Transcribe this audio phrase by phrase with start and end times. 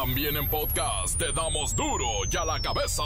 [0.00, 3.02] También en podcast te damos duro y a la cabeza.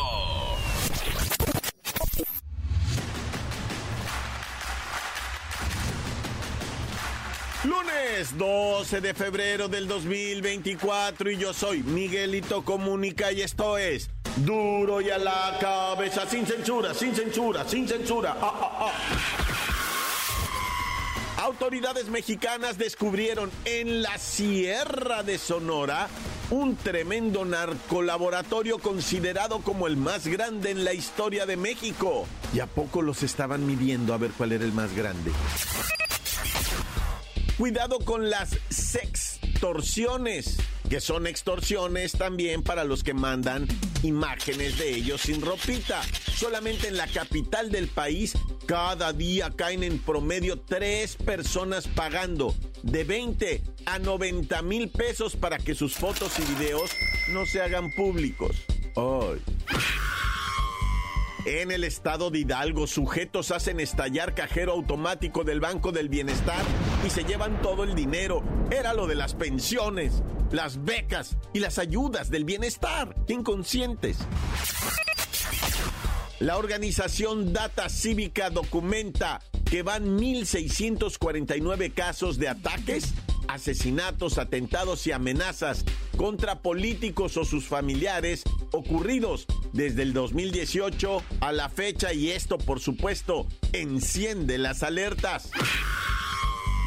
[7.65, 15.01] Lunes 12 de febrero del 2024 y yo soy Miguelito Comunica y esto es Duro
[15.01, 18.37] y a la cabeza, sin censura, sin censura, sin censura.
[18.39, 18.93] Ah, ah, ah.
[21.45, 26.11] Autoridades mexicanas descubrieron en la Sierra de Sonora
[26.51, 32.27] un tremendo narcolaboratorio considerado como el más grande en la historia de México.
[32.55, 35.33] ¿Y a poco los estaban midiendo a ver cuál era el más grande?
[37.59, 40.57] Cuidado con las sextorsiones,
[40.89, 43.69] que son extorsiones también para los que mandan
[44.03, 46.03] imágenes de ellos sin ropita.
[46.35, 48.35] Solamente en la capital del país,
[48.67, 55.59] cada día caen en promedio tres personas pagando de 20 a 90 mil pesos para
[55.59, 56.91] que sus fotos y videos
[57.33, 58.65] no se hagan públicos.
[58.97, 59.41] Ay.
[61.45, 66.63] En el estado de Hidalgo, sujetos hacen estallar cajero automático del Banco del Bienestar
[67.05, 68.45] y se llevan todo el dinero.
[68.71, 70.23] Era lo de las pensiones,
[70.53, 73.17] las becas y las ayudas del bienestar.
[73.27, 74.19] Inconscientes.
[76.43, 79.41] La organización Data Cívica documenta
[79.71, 83.15] que van 1.649 casos de ataques,
[83.47, 85.85] asesinatos, atentados y amenazas
[86.17, 92.81] contra políticos o sus familiares ocurridos desde el 2018 a la fecha y esto por
[92.81, 95.49] supuesto enciende las alertas.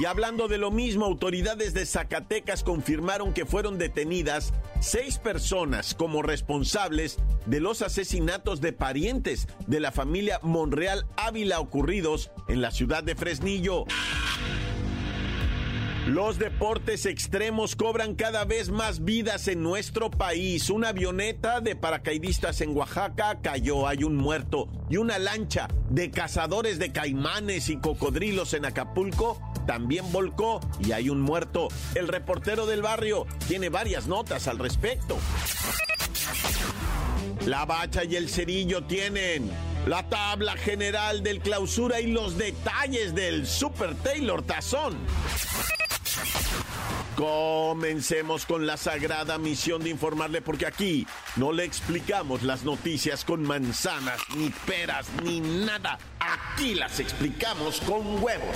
[0.01, 6.21] Y hablando de lo mismo, autoridades de Zacatecas confirmaron que fueron detenidas seis personas como
[6.21, 13.03] responsables de los asesinatos de parientes de la familia Monreal Ávila ocurridos en la ciudad
[13.03, 13.85] de Fresnillo.
[16.07, 20.69] Los deportes extremos cobran cada vez más vidas en nuestro país.
[20.69, 24.69] Una avioneta de paracaidistas en Oaxaca cayó, hay un muerto.
[24.87, 31.09] Y una lancha de cazadores de caimanes y cocodrilos en Acapulco también volcó y hay
[31.09, 31.67] un muerto.
[31.95, 35.17] El reportero del barrio tiene varias notas al respecto.
[37.45, 39.51] La bacha y el cerillo tienen
[39.85, 44.97] la tabla general del clausura y los detalles del Super Taylor Tazón.
[47.15, 53.41] Comencemos con la sagrada misión de informarle porque aquí no le explicamos las noticias con
[53.43, 55.97] manzanas, ni peras, ni nada.
[56.19, 58.55] Aquí las explicamos con huevos.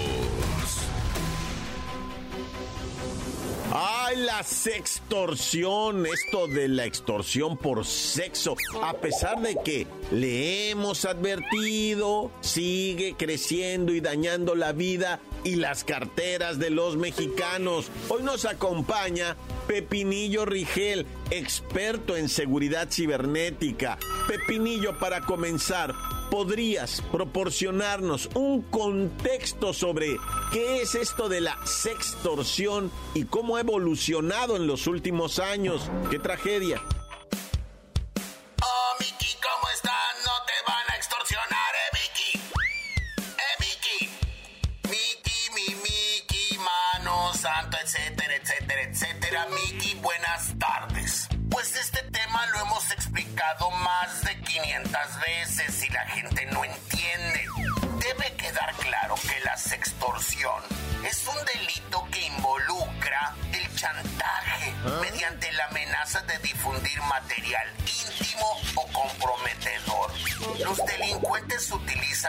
[3.73, 6.05] ¡Ay, la sextorsión!
[6.05, 8.57] Esto de la extorsión por sexo.
[8.83, 15.85] A pesar de que le hemos advertido, sigue creciendo y dañando la vida y las
[15.85, 17.89] carteras de los mexicanos.
[18.09, 19.37] Hoy nos acompaña
[19.67, 23.97] Pepinillo Rigel, experto en seguridad cibernética.
[24.27, 25.93] Pepinillo, para comenzar,
[26.31, 30.17] ¿podrías proporcionarnos un contexto sobre
[30.51, 35.91] qué es esto de la sextorsión y cómo ha evolucionado en los últimos años?
[36.09, 36.81] ¡Qué tragedia!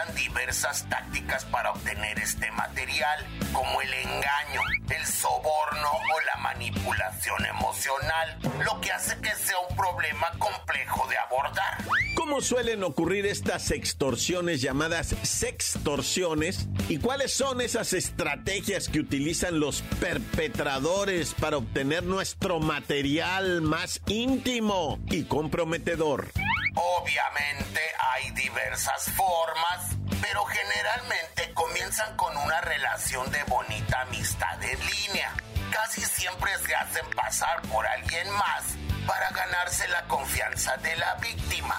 [0.03, 7.45] Utilizan diversas tácticas para obtener este material, como el engaño, el soborno o la manipulación
[7.45, 11.77] emocional, lo que hace que sea un problema complejo de abordar.
[12.15, 16.67] ¿Cómo suelen ocurrir estas extorsiones llamadas sextorsiones?
[16.89, 24.99] ¿Y cuáles son esas estrategias que utilizan los perpetradores para obtener nuestro material más íntimo
[25.09, 26.31] y comprometedor?
[26.75, 35.31] Obviamente hay diversas formas, pero generalmente comienzan con una relación de bonita amistad en línea.
[35.71, 38.63] Casi siempre se hacen pasar por alguien más
[39.07, 41.77] para ganar ganarse la confianza de la víctima.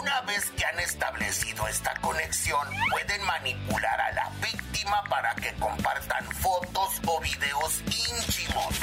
[0.00, 6.24] Una vez que han establecido esta conexión, pueden manipular a la víctima para que compartan
[6.36, 8.74] fotos o videos íntimos.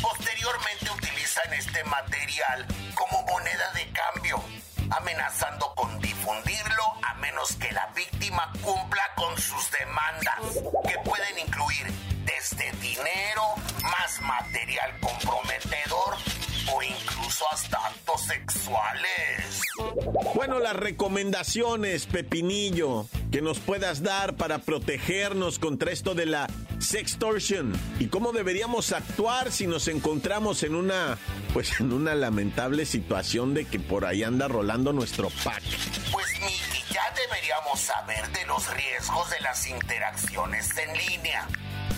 [0.00, 4.42] Posteriormente utilizan este material como moneda de cambio,
[4.96, 11.86] amenazando con difundirlo a menos que la víctima cumpla con sus demandas, que pueden incluir
[12.24, 13.42] desde dinero,
[13.82, 16.16] más material comprometedor
[16.72, 19.62] o incluso hasta actos sexuales.
[20.34, 26.48] Bueno, las recomendaciones, Pepinillo, que nos puedas dar para protegernos contra esto de la
[26.82, 31.18] sextortion y cómo deberíamos actuar si nos encontramos en una,
[31.52, 35.62] pues en una lamentable situación de que por ahí anda rolando nuestro pack.
[36.10, 41.46] Pues Miki, ya deberíamos saber de los riesgos de las interacciones en línea.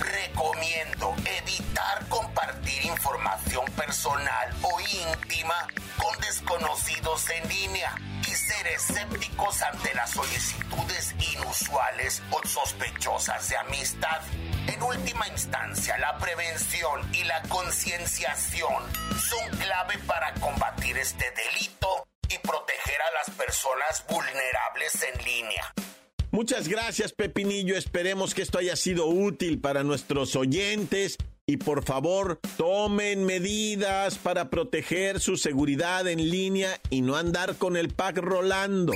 [0.00, 9.94] Recomiendo evitar compartir información personal o íntima con desconocidos en línea y ser escépticos ante
[9.94, 14.20] las solicitudes inusuales o sospechosas de amistad.
[14.66, 18.82] En última instancia, la prevención y la concienciación
[19.19, 21.88] son clave para combatir este delito
[22.31, 25.75] y proteger a las personas vulnerables en línea.
[26.31, 27.76] Muchas gracias, Pepinillo.
[27.76, 31.19] Esperemos que esto haya sido útil para nuestros oyentes.
[31.46, 37.76] Y por favor, tomen medidas para proteger su seguridad en línea y no andar con
[37.76, 38.94] el pack rolando.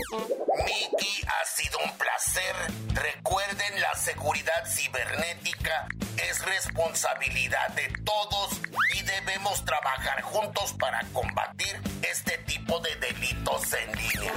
[0.64, 2.54] Miki, ha sido un placer.
[2.94, 8.60] Recuerden, la seguridad cibernética es responsabilidad de todos
[8.94, 14.32] y debemos trabajar juntos para combatir este tipo de delitos en línea.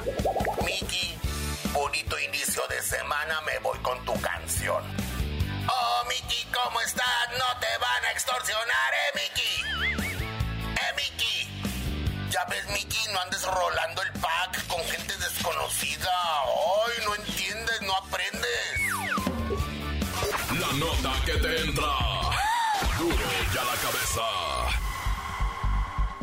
[0.64, 1.18] Miki,
[1.74, 4.84] bonito inicio de semana, me voy con tu canción.
[5.68, 7.30] Oh, Miki, ¿cómo estás?
[7.32, 9.54] No te van a extorsionar, ¿eh, Miki?
[10.76, 11.41] ¿Eh, Miki?
[12.32, 16.10] Ya ves, Miki, no andes rolando el pack con gente desconocida.
[16.46, 18.82] Ay, no entiendes, no aprendes.
[20.58, 21.92] La nota que te entra.
[22.98, 23.16] Duro
[23.54, 24.22] ya la cabeza.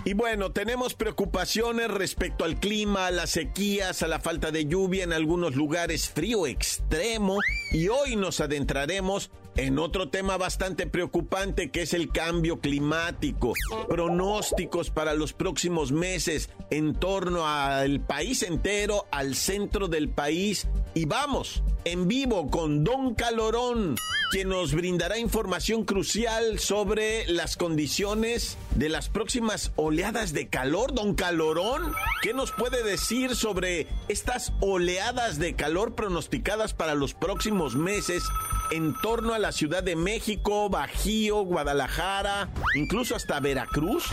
[0.04, 5.04] Y bueno, tenemos preocupaciones respecto al clima, a las sequías, a la falta de lluvia
[5.04, 7.36] en algunos lugares, frío extremo.
[7.72, 13.54] Y hoy nos adentraremos en otro tema bastante preocupante que es el cambio climático.
[13.88, 20.68] Pronósticos para los próximos meses en torno al país entero, al centro del país.
[20.94, 23.96] Y vamos, en vivo con Don Calorón,
[24.30, 30.94] quien nos brindará información crucial sobre las condiciones de las próximas oleadas de calor.
[30.94, 37.74] Don Calorón, ¿qué nos puede decir sobre estas oleadas de calor pronosticadas para los próximos
[37.74, 38.22] meses
[38.70, 44.04] en torno a la Ciudad de México, Bajío, Guadalajara, incluso hasta Veracruz?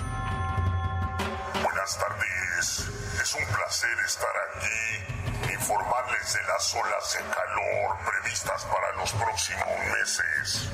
[1.61, 2.89] Buenas tardes,
[3.21, 9.79] es un placer estar aquí, informarles de las olas de calor previstas para los próximos
[9.97, 10.69] meses.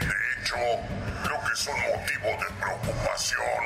[0.00, 0.56] De hecho,
[1.24, 3.62] creo que son motivo de preocupación,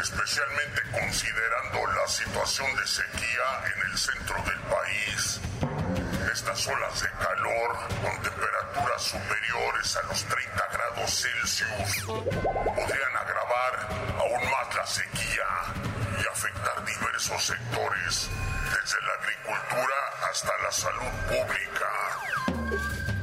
[0.00, 5.40] especialmente considerando la situación de sequía en el centro del país.
[6.32, 8.55] Estas olas de calor con temperaturas
[8.98, 13.88] superiores a los 30 grados Celsius podrían agravar
[14.18, 15.46] aún más la sequía
[16.22, 18.28] y afectar diversos sectores,
[18.64, 19.94] desde la agricultura
[20.30, 21.86] hasta la salud pública.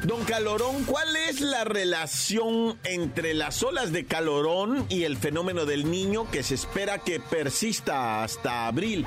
[0.03, 5.89] Don Calorón, ¿cuál es la relación entre las olas de calorón y el fenómeno del
[5.89, 9.05] niño que se espera que persista hasta abril?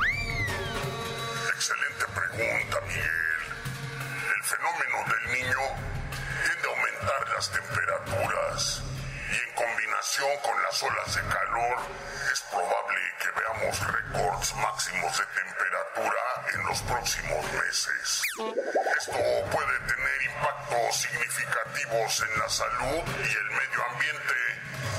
[1.54, 3.10] Excelente pregunta, Miguel.
[4.36, 5.96] El fenómeno del niño
[7.36, 8.80] las temperaturas
[9.30, 11.78] y en combinación con las olas de calor
[12.32, 16.22] es probable que veamos récords máximos de temperatura
[16.54, 18.22] en los próximos meses.
[18.96, 19.20] Esto
[19.52, 24.34] puede tener impactos significativos en la salud y el medio ambiente,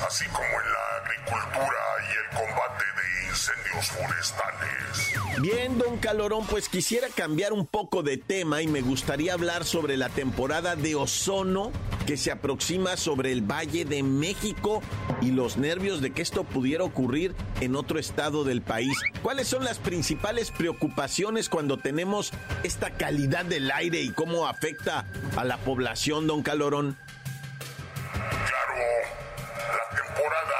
[0.06, 0.77] así como en la
[1.26, 5.18] y el combate de incendios forestales.
[5.40, 9.96] Bien, don Calorón, pues quisiera cambiar un poco de tema y me gustaría hablar sobre
[9.96, 11.70] la temporada de ozono
[12.06, 14.82] que se aproxima sobre el Valle de México
[15.20, 18.96] y los nervios de que esto pudiera ocurrir en otro estado del país.
[19.22, 22.32] ¿Cuáles son las principales preocupaciones cuando tenemos
[22.62, 25.06] esta calidad del aire y cómo afecta
[25.36, 26.96] a la población, don Calorón?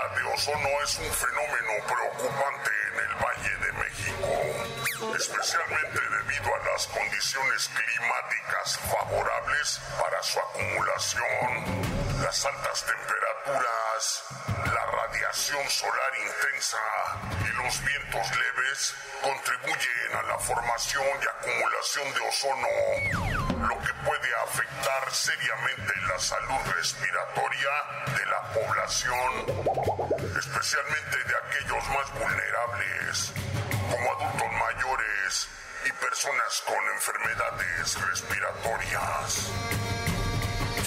[0.08, 6.72] Temporada de ozono es un fenómeno preocupante en el Valle de México, especialmente debido a
[6.72, 14.24] las condiciones climáticas favorables para su acumulación, las altas temperaturas,
[14.72, 16.78] la radiación solar extensa
[17.44, 24.34] y los vientos leves contribuyen a la formación y acumulación de ozono, lo que puede
[24.44, 27.70] afectar seriamente la salud respiratoria
[28.16, 29.97] de la población,
[30.38, 33.32] especialmente de aquellos más vulnerables,
[33.90, 35.48] como adultos mayores
[35.84, 39.97] y personas con enfermedades respiratorias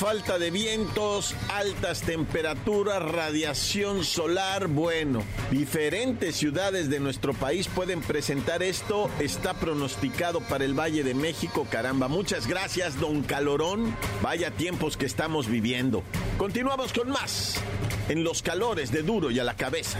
[0.02, 4.68] falta de vientos, altas temperaturas, radiación solar.
[4.68, 9.12] Bueno, diferentes ciudades de nuestro país pueden presentar esto.
[9.20, 11.68] Está pronosticado para el Valle de México.
[11.70, 13.96] Caramba, muchas gracias, don Calorón.
[14.24, 16.02] Vaya tiempos que estamos viviendo.
[16.40, 17.62] Continuamos con más
[18.10, 20.00] en los calores de duro y a la cabeza.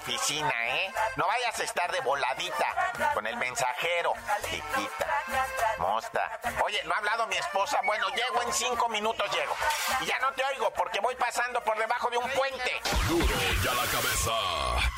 [0.01, 0.93] oficina, ¿eh?
[1.15, 5.07] No vayas a estar de voladita con el mensajero, chiquita.
[5.77, 6.39] Mosta.
[6.63, 7.79] Oye, ¿no ha hablado mi esposa?
[7.85, 9.55] Bueno, llego en cinco minutos, llego.
[10.01, 12.81] Y ya no te oigo porque voy pasando por debajo de un puente.
[13.07, 14.90] Duro ya la cabeza.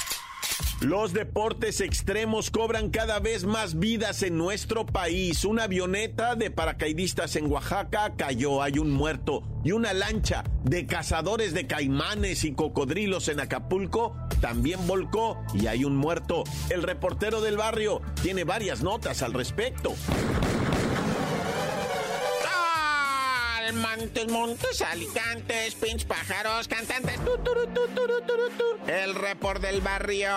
[0.84, 5.46] Los deportes extremos cobran cada vez más vidas en nuestro país.
[5.46, 9.44] Una avioneta de paracaidistas en Oaxaca cayó, hay un muerto.
[9.64, 15.86] Y una lancha de cazadores de caimanes y cocodrilos en Acapulco también volcó y hay
[15.86, 16.44] un muerto.
[16.70, 19.96] El reportero del barrio tiene varias notas al respecto.
[23.76, 27.20] Montes, montes, alicantes, pinch pájaros, cantantes.
[28.88, 30.30] el report del barrio.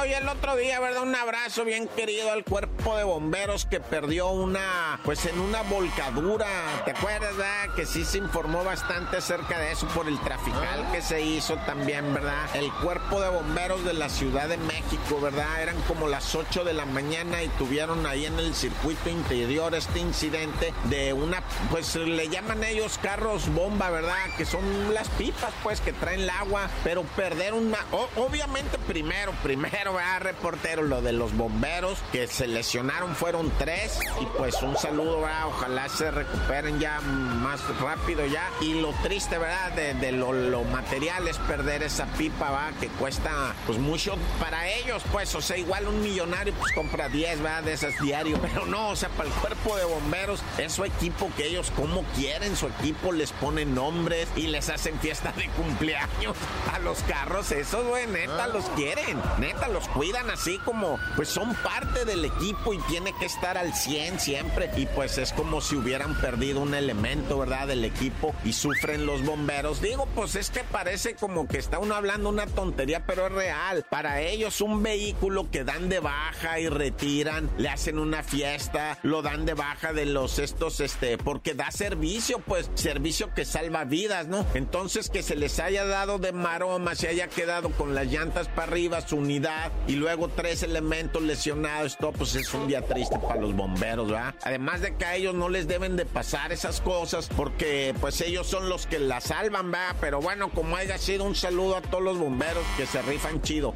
[0.00, 1.02] Hoy el otro día, ¿verdad?
[1.02, 6.46] Un abrazo bien querido al cuerpo de bomberos que perdió una, pues en una volcadura.
[6.84, 7.74] ¿Te acuerdas, verdad?
[7.76, 12.12] Que sí se informó bastante acerca de eso por el trafical que se hizo también,
[12.14, 12.54] ¿verdad?
[12.54, 15.62] El cuerpo de bomberos de la Ciudad de México, ¿verdad?
[15.62, 20.00] Eran como las 8 de la mañana y tuvieron ahí en el circuito interior este
[20.00, 24.16] incidente de una pues le llaman ellos carros bomba, ¿verdad?
[24.36, 24.62] Que son
[24.94, 27.78] las pipas, pues, que traen el agua, pero perder una...
[28.16, 30.82] obviamente primero, primero, ¿verdad, reportero?
[30.82, 35.48] Lo de los bomberos que se lesionaron fueron tres y pues un saludo, ¿verdad?
[35.48, 38.50] Ojalá se recuperen ya más rápido ya.
[38.60, 39.72] Y lo triste, ¿verdad?
[39.72, 40.32] De, lo,
[40.64, 42.72] material es perder esa pipa, ¿verdad?
[42.80, 47.42] Que cuesta pues mucho para ellos, pues, o sea, igual un millonario pues compra 10,
[47.42, 47.62] ¿verdad?
[47.62, 51.30] De esas diario, pero no, o sea, para el cuerpo de bomberos es su equipo
[51.36, 56.36] que ellos como quieren, su equipo les pone nombres y les hacen fiesta de cumpleaños
[56.72, 61.54] a los carros, esos, güey, neta, los quieren, neta, los cuidan así como, pues son
[61.56, 65.76] parte del equipo y tiene que estar al 100 siempre, y pues es como si
[65.76, 69.80] hubieran perdido un elemento, ¿verdad?, del equipo y sufren los bomberos.
[69.80, 73.84] Digo, pues es que parece como que está uno hablando una tontería, pero es real.
[73.88, 79.22] Para ellos un vehículo que dan de baja y retiran, le hacen una fiesta, lo
[79.22, 84.26] dan de baja de los estos, este, porque da servicio, pues servicio que salva vidas,
[84.26, 84.44] ¿no?
[84.52, 88.64] Entonces que se les haya dado de maroma, se haya quedado con las llantas para
[88.70, 93.40] arriba, su unidad y luego tres elementos lesionados, esto pues es un día triste para
[93.40, 94.34] los bomberos, ¿verdad?
[94.42, 98.46] Además de que a ellos no les deben de pasar esas cosas porque pues ellos
[98.46, 99.96] son los que la salvan, ¿verdad?
[100.02, 103.74] Pero bueno, como haya sido un saludo a todos los bomberos que se rifan chido.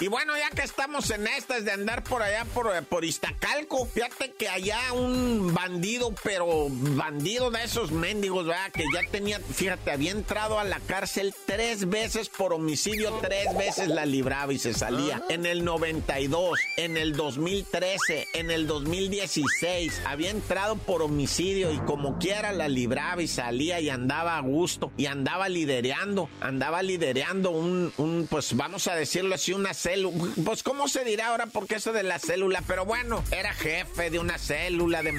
[0.00, 4.32] Y bueno, ya que estamos en estas de andar por allá por, por Iztacalco, fíjate
[4.32, 5.89] que allá un bandido
[6.22, 8.70] pero bandido de esos mendigos, ¿verdad?
[8.72, 13.88] Que ya tenía, fíjate, había entrado a la cárcel tres veces por homicidio, tres veces
[13.88, 15.22] la libraba y se salía.
[15.28, 22.18] En el 92, en el 2013, en el 2016, había entrado por homicidio y como
[22.18, 27.92] quiera la libraba y salía y andaba a gusto y andaba lidereando, andaba lidereando un,
[27.96, 30.32] un pues vamos a decirlo así, una célula.
[30.44, 31.46] Pues, ¿cómo se dirá ahora?
[31.46, 35.12] Porque eso de la célula, pero bueno, era jefe de una célula de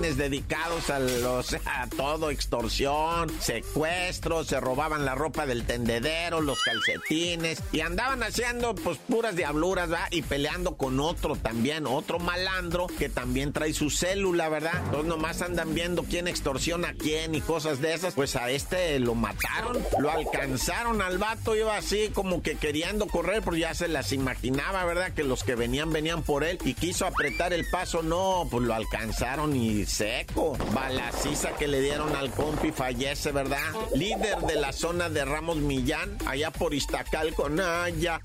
[0.00, 7.62] dedicados a los, a todo, extorsión, secuestro, se robaban la ropa del tendedero, los calcetines
[7.72, 10.08] y andaban haciendo pues puras diabluras, ¿va?
[10.10, 14.72] Y peleando con otro también, otro malandro que también trae su célula, ¿verdad?
[14.84, 18.14] Entonces nomás andan viendo quién extorsiona a quién y cosas de esas.
[18.14, 23.42] Pues a este lo mataron, lo alcanzaron al vato, iba así como que queriendo correr,
[23.42, 25.12] porque ya se las imaginaba, ¿verdad?
[25.12, 28.74] Que los que venían, venían por él y quiso apretar el paso, no, pues lo
[28.74, 30.56] alcanzaron y seco.
[30.72, 33.72] Balaciza que le dieron al compi fallece, ¿verdad?
[33.94, 38.20] Líder de la zona de Ramos Millán, allá por Iztacalco, Naya.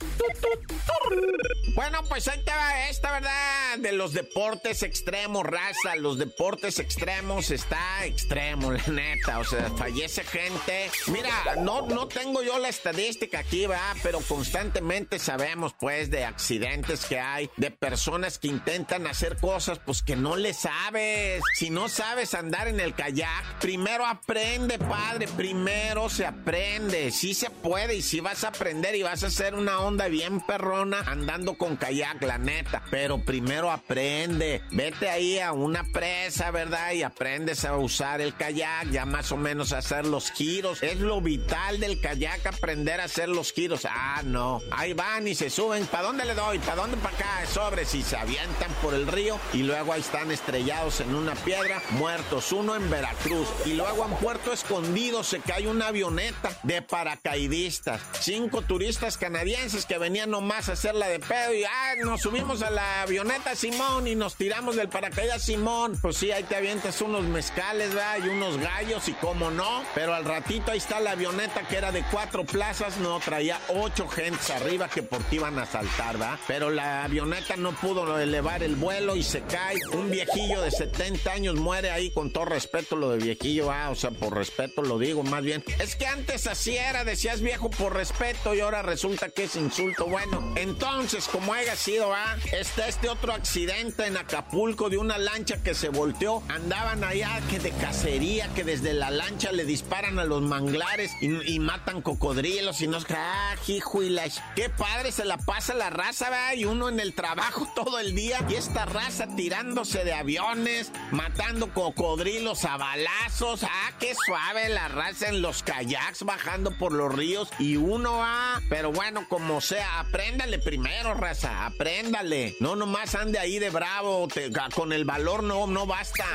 [1.75, 3.77] Bueno, pues ahí te va esta, ¿verdad?
[3.79, 5.95] De los deportes extremos, raza.
[5.97, 9.39] Los deportes extremos está extremo, la neta.
[9.39, 10.89] O sea, fallece gente.
[11.07, 17.05] Mira, no, no tengo yo la estadística aquí, va, pero constantemente sabemos, pues, de accidentes
[17.05, 21.43] que hay, de personas que intentan hacer cosas, pues, que no le sabes.
[21.53, 25.27] Si no sabes andar en el kayak, primero aprende, padre.
[25.27, 27.11] Primero se aprende.
[27.11, 30.41] Sí se puede y si vas a aprender y vas a hacer una onda bien
[30.41, 32.83] perrona andando con kayak, la neta.
[32.91, 34.63] Pero primero aprende.
[34.71, 36.91] Vete ahí a una presa, ¿verdad?
[36.91, 40.83] Y aprendes a usar el kayak, ya más o menos a hacer los giros.
[40.83, 43.85] Es lo vital del kayak aprender a hacer los giros.
[43.89, 44.59] Ah, no.
[44.71, 45.85] Ahí van y se suben.
[45.85, 46.59] ¿Para dónde le doy?
[46.59, 46.97] ¿Para dónde?
[46.97, 47.45] Para acá.
[47.45, 51.81] Sobre si se avientan por el río y luego ahí están estrellados en una piedra,
[51.91, 52.51] muertos.
[52.51, 53.47] Uno en Veracruz.
[53.65, 58.01] Y luego en Puerto Escondido se cae una avioneta de paracaidistas.
[58.19, 62.69] Cinco turistas canadienses que venían nomás a hacerla de pedo y ah, nos subimos a
[62.69, 65.97] la avioneta Simón y nos tiramos del paracaídas Simón.
[66.01, 68.17] Pues sí, ahí te avientas unos mezcales, ¿verdad?
[68.25, 69.83] Y unos gallos y cómo no.
[69.93, 74.07] Pero al ratito ahí está la avioneta que era de cuatro plazas, no, traía ocho
[74.07, 76.39] gentes arriba que por ti iban a saltar, ¿verdad?
[76.47, 79.75] Pero la avioneta no pudo elevar el vuelo y se cae.
[79.93, 83.96] Un viejillo de 70 años muere ahí con todo respeto lo de viejillo, ah, o
[83.96, 85.63] sea, por respeto lo digo más bien.
[85.79, 90.05] Es que antes así era, decías viejo por respeto y ahora resulta que es insulto.
[90.05, 95.61] Bueno, entonces, como haya sido, ah, está este otro accidente en Acapulco de una lancha
[95.64, 96.44] que se volteó.
[96.50, 101.59] Andaban allá que de cacería, que desde la lancha le disparan a los manglares y,
[101.59, 103.05] matan cocodrilos y nos...
[103.09, 104.25] ¡Ah, hijo y la...
[104.55, 106.53] ¡Qué padre se la pasa la raza, va!
[106.53, 111.73] Y uno en el trabajo todo el día y esta raza tirándose de aviones, matando
[111.73, 113.63] cocodrilos a balazos.
[113.63, 117.49] ¡Ah, qué suave la raza en los kayaks bajando por los ríos!
[117.57, 118.61] Y uno va...
[118.69, 122.55] Pero bueno, como sea, apréndale primero, raza, apréndale.
[122.59, 124.27] No nomás ande ahí de bravo,
[124.75, 126.25] con el valor no, no basta.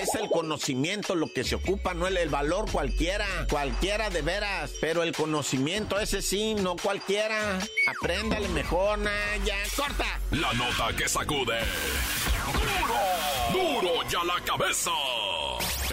[0.00, 4.72] Es el conocimiento lo que se ocupa, no el, el valor cualquiera, cualquiera de veras.
[4.80, 7.60] Pero el conocimiento ese sí, no cualquiera.
[8.00, 8.98] Apréndale mejor,
[9.44, 10.20] ya corta.
[10.30, 11.58] La nota que sacude.
[12.52, 13.00] ¡Duro!
[13.52, 14.90] ¡Duro ya la cabeza!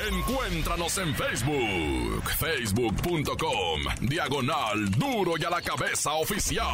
[0.10, 6.65] Encuéntranos en Facebook, facebook.com, diagonal duro y a la cabeza oficial.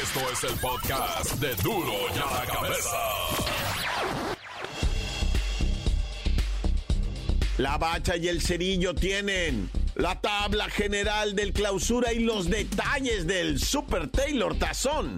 [0.00, 2.98] Esto es el podcast de duro y a la cabeza.
[7.58, 13.60] La bacha y el cerillo tienen la tabla general del clausura y los detalles del
[13.60, 15.16] Super Taylor Tazón.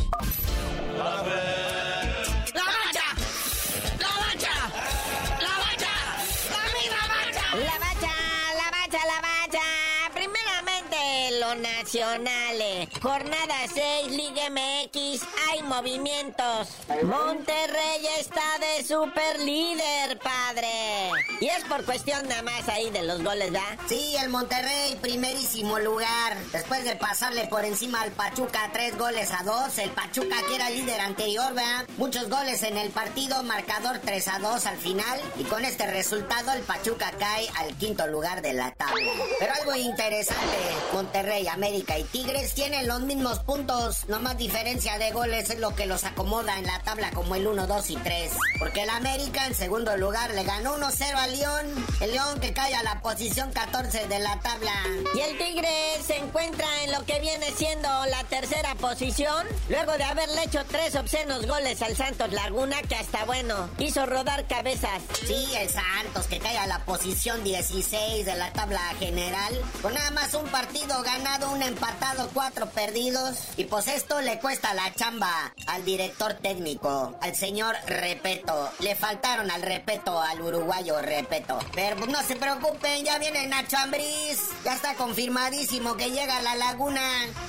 [11.54, 11.73] on now.
[11.94, 12.88] Nacionales.
[13.00, 16.68] Jornada 6, Liga MX, hay movimientos.
[17.04, 21.11] Monterrey está de super líder, padre.
[21.40, 23.62] Y es por cuestión nada más ahí de los goles, ¿da?
[23.87, 26.37] Sí, el Monterrey, primerísimo lugar.
[26.52, 30.70] Después de pasarle por encima al Pachuca tres goles a dos, el Pachuca que era
[30.70, 31.87] líder anterior, ¿verdad?
[31.96, 35.20] Muchos goles en el partido, marcador 3 a 2 al final.
[35.38, 39.12] Y con este resultado, el Pachuca cae al quinto lugar de la tabla.
[39.38, 40.57] Pero algo interesante,
[40.92, 44.08] Monterrey, América y Tigres tienen los mismos puntos.
[44.08, 47.46] No más diferencia de goles es lo que los acomoda en la tabla como el
[47.46, 48.32] 1, 2 y 3.
[48.58, 51.86] Porque el América en segundo lugar le ganó 1-0 al León.
[52.00, 54.72] El León que cae a la posición 14 de la tabla.
[55.14, 55.68] Y el Tigre
[56.04, 59.46] se encuentra en lo que viene siendo la tercera posición.
[59.68, 64.46] Luego de haberle hecho tres obscenos goles al Santos Laguna que hasta bueno hizo rodar
[64.46, 65.02] cabezas.
[65.26, 69.60] Sí, el Santos que cae a la posición 16 de la tabla general.
[69.82, 73.37] Con nada más un partido ganado, un empatado, cuatro perdidos.
[73.56, 78.70] Y pues esto le cuesta la chamba al director técnico, al señor Repeto.
[78.80, 81.58] Le faltaron al Repeto, al uruguayo Repeto.
[81.74, 84.38] Pero pues no se preocupen, ya viene Nacho Ambriz.
[84.64, 87.02] Ya está confirmadísimo que llega a la laguna.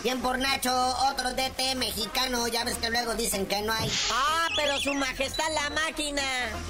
[0.04, 0.74] Bien por Nacho,
[1.12, 2.48] otro DT mexicano.
[2.48, 3.92] Ya ves que luego dicen que no hay.
[4.12, 6.24] Ah, pero su majestad la máquina.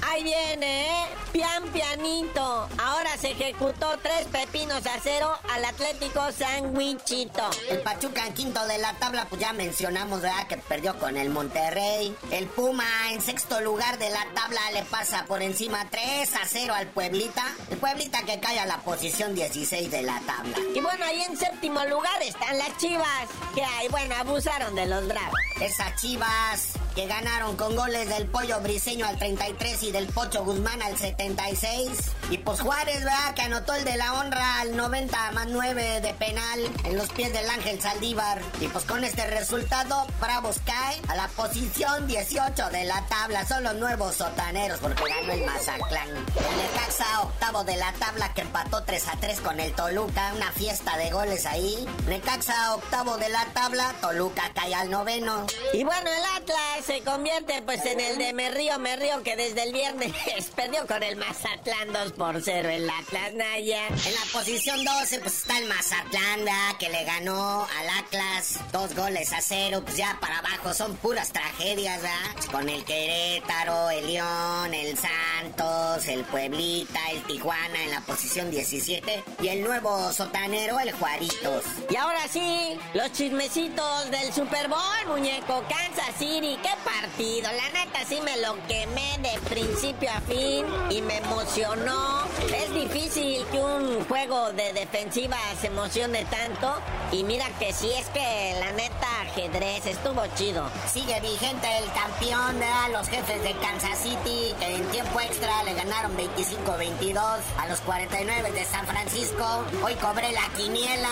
[0.06, 1.06] Ahí viene, ¿eh?
[1.32, 2.68] Pian pianito.
[2.78, 7.35] Ahora se ejecutó tres pepinos a cero al Atlético Sandwichito.
[7.68, 10.46] El Pachuca en quinto de la tabla, pues ya mencionamos, ¿verdad?
[10.46, 12.14] Que perdió con el Monterrey.
[12.30, 16.74] El Puma en sexto lugar de la tabla le pasa por encima 3 a 0
[16.74, 17.44] al Pueblita.
[17.70, 20.56] El Pueblita que cae a la posición 16 de la tabla.
[20.74, 23.28] Y bueno, ahí en séptimo lugar están las chivas.
[23.54, 25.38] Que hay, bueno, abusaron de los bravos.
[25.60, 30.80] Esas chivas que ganaron con goles del Pollo Briseño al 33 y del Pocho Guzmán
[30.80, 31.90] al 76.
[32.30, 33.34] Y pues Juárez, ¿verdad?
[33.34, 37.34] Que anotó el de la honra al 90 más 9 de penal en los pies
[37.34, 38.40] del Ángel Saldívar.
[38.62, 43.46] Y pues con este resultado, Bravos cae a la posición 18 de la tabla.
[43.46, 46.08] Son los nuevos sotaneros porque ganó el Mazatlán.
[46.08, 50.32] El Necaxa, octavo de la tabla, que empató 3 a 3 con el Toluca.
[50.34, 51.86] Una fiesta de goles ahí.
[52.08, 53.94] Necaxa, octavo de la tabla.
[54.00, 55.44] Toluca cae al noveno.
[55.74, 59.34] Y bueno, el Atlas se convierte pues en el de me río, me río que
[59.34, 60.12] desde el viernes
[60.56, 63.88] perdió con el Mazatlán 2 por 0 el Atlas Naya.
[63.88, 66.46] En la posición 12 pues está el Mazatlán,
[66.78, 69.82] que le ganó al Atlas dos goles a cero.
[69.84, 72.50] Pues ya para abajo son puras tragedias, ¿verdad?
[72.52, 79.24] Con el Querétaro, el León, el Santos, el Pueblita, el Tijuana en la posición 17
[79.42, 81.64] y el nuevo sotanero, el Juaritos.
[81.90, 85.64] Y ahora sí, los chismecitos del Super Bowl, muñeco.
[85.68, 87.50] Kansas City, qué partido.
[87.52, 92.24] La neta sí me lo quemé de principio a fin y me emocionó.
[92.54, 96.74] Es difícil que un juego de defensiva se emocione tanto.
[97.12, 100.68] Y mira que sí es que la neta ajedrez estuvo chido.
[100.92, 102.90] Sigue vigente el campeón, ¿verdad?
[102.92, 107.18] Los jefes de Kansas City, que en tiempo extra le ganaron 25-22
[107.58, 109.64] a los 49 de San Francisco.
[109.84, 111.08] Hoy cobré la quiniela.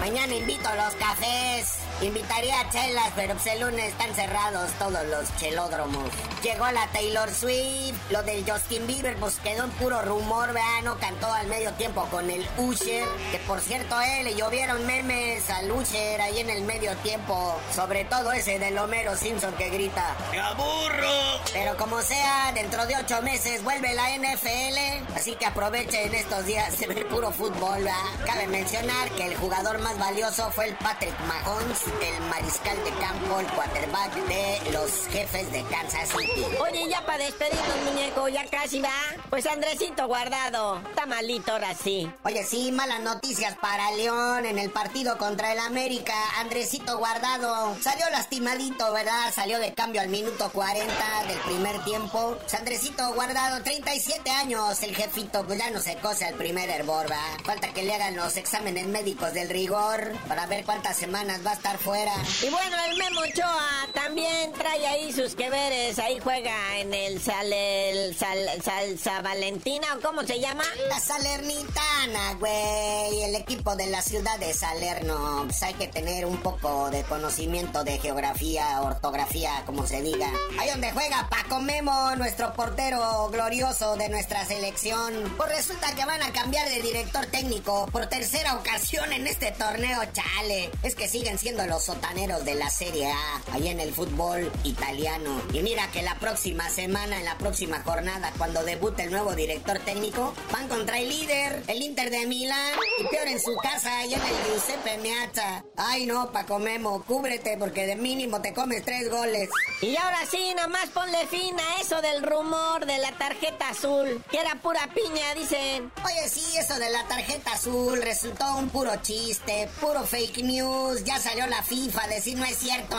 [0.00, 1.78] Mañana invito a los cafés.
[2.00, 6.10] Invitaría a chelas, pero pues el lunes están cerrados todos los chelódromos.
[6.42, 10.96] Llegó la Taylor Swift, lo del Justin Bieber, pues quedó en puro rumor, vean, no
[10.98, 15.70] cantó al medio tiempo con el Usher, que por cierto, eh, le llovieron memes al
[15.70, 20.38] Usher ahí en el medio tiempo, sobre todo ese del Homero Simpson que grita, ¡Me
[20.38, 21.08] aburro!
[21.52, 26.78] Pero como sea, dentro de ocho meses vuelve la NFL, así que aprovechen estos días
[26.78, 28.26] de ver puro fútbol, ¿verdad?
[28.26, 33.40] Cabe mencionar que el jugador más valioso fue el Patrick Mahomes, el mariscal de campo,
[33.40, 36.44] el quarterback de los jefes de Kansas City.
[36.60, 38.90] Oye, ya para despedirnos, muñeco, ya casi va.
[39.30, 40.80] Pues Andresito guardado.
[40.88, 42.10] Está malito ahora sí.
[42.24, 46.14] Oye, sí, malas noticias para León en el partido contra el América.
[46.38, 49.32] Andresito guardado salió lastimadito, ¿verdad?
[49.34, 50.94] Salió de cambio al minuto 40
[51.26, 52.36] del primer tiempo.
[52.58, 57.22] Andresito guardado, 37 años, el jefito, pues ya no se cose al primer hervor, ¿va?
[57.44, 61.54] Falta que le hagan los exámenes médicos del rigor para ver cuántas semanas va a
[61.54, 62.12] estar fuera.
[62.42, 65.98] Y bueno, el Memo Ochoa también trae ahí sus que veres.
[65.98, 70.64] Ahí juega en el Sal, el Sal, Valentina, ¿o cómo se llama?
[70.88, 73.22] La Salernitana, güey.
[73.22, 75.44] El equipo de la ciudad de Salerno.
[75.44, 80.30] Pues hay que tener un poco de conocimiento de geografía, ortografía, como se diga.
[80.58, 85.14] Ahí donde juega Paco Memo, nuestro portero glorioso de nuestra selección.
[85.36, 90.00] Pues resulta que van a cambiar de director técnico por tercera ocasión en este torneo,
[90.12, 90.70] chale.
[90.82, 95.40] Es que siguen siendo los sotaneros de la Serie A, ahí en el fútbol italiano.
[95.52, 99.78] Y mira que la próxima semana, en la próxima jornada, cuando debute el nuevo director
[99.80, 104.16] técnico, van contra el líder, el Inter de Milán, y peor en su casa, allá
[104.16, 105.64] en el Giuseppe Meazza.
[105.76, 109.48] Ay no, Paco Memo, cúbrete porque de mínimo te comes tres goles.
[109.80, 114.38] Y ahora sí, nomás ponle fin a eso del rumor de la tarjeta azul, que
[114.38, 115.90] era pura piña, dicen.
[116.04, 121.04] Oye, sí, eso de la tarjeta azul resultó un puro chiste, puro fake news.
[121.04, 122.96] Ya salió la FIFA a decir no es cierto.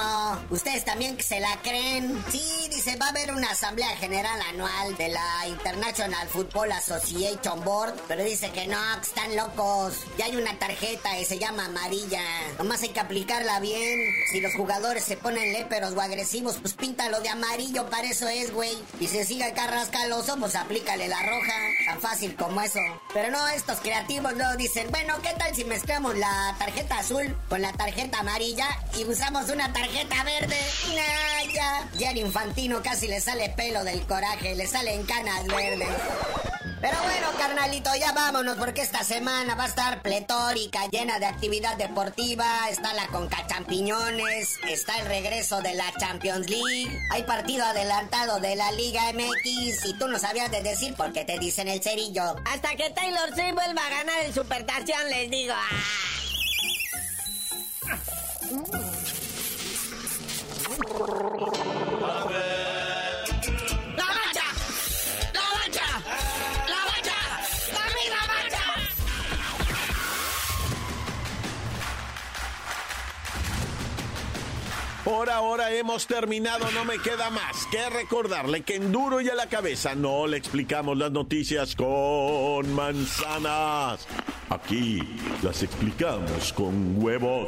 [0.49, 2.23] Ustedes también que se la creen.
[2.31, 7.93] Sí, dice, va a haber una asamblea general anual de la International Football Association Board,
[8.07, 9.95] pero dice que no, que están locos.
[10.17, 12.21] Ya hay una tarjeta y se llama amarilla.
[12.57, 13.99] Nomás hay que aplicarla bien.
[14.31, 18.53] Si los jugadores se ponen léperos o agresivos, pues píntalo de amarillo, para eso es,
[18.53, 18.77] güey.
[18.99, 21.53] Y si sigue carrascaloso, pues aplícale la roja.
[21.85, 22.79] Tan fácil como eso.
[23.13, 27.61] Pero no, estos creativos luego dicen, bueno, ¿qué tal si mezclamos la tarjeta azul con
[27.61, 28.67] la tarjeta amarilla
[28.97, 30.57] y usamos una tarjeta verde?
[30.95, 31.89] Nah, ya.
[31.97, 35.89] Ya el infantino casi le sale pelo del coraje, le salen canas verdes.
[36.81, 41.75] Pero bueno, carnalito, ya vámonos porque esta semana va a estar pletórica, llena de actividad
[41.75, 42.69] deportiva.
[42.69, 48.55] Está la Conca Champiñones, está el regreso de la Champions League, hay partido adelantado de
[48.55, 52.35] la Liga MX y tú no sabías de decir por qué te dicen el cerillo.
[52.45, 55.53] Hasta que Taylor Swift vuelva a ganar el Supertación, les digo.
[55.53, 55.69] ¡ah!
[75.05, 79.35] Por ahora hemos terminado, no me queda más que recordarle que en duro y a
[79.35, 84.05] la cabeza no le explicamos las noticias con manzanas.
[84.49, 84.99] Aquí
[85.43, 87.47] las explicamos con huevos.